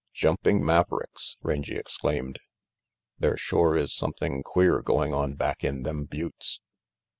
[0.23, 2.39] ''Jumping mavericks!'' Rangy exclaimed."
[3.19, 6.59] There shore is something queer going on back in them buttes."